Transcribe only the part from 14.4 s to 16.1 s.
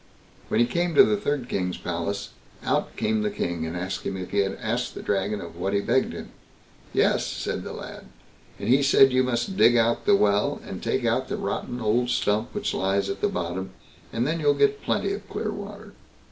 get plenty of clear water."